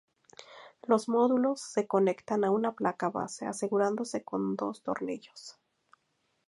Los 0.87 1.09
módulos 1.09 1.61
se 1.61 1.85
conectan 1.85 2.43
a 2.43 2.49
una 2.49 2.71
placa 2.73 3.11
base, 3.11 3.45
asegurándose 3.45 4.23
con 4.23 4.55
dos 4.55 4.81
tornillos. 4.81 5.59